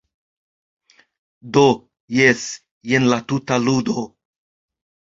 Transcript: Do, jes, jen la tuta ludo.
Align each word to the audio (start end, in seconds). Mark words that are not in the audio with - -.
Do, 1.59 1.67
jes, 2.21 2.49
jen 2.95 3.09
la 3.15 3.23
tuta 3.31 3.63
ludo. 3.71 4.11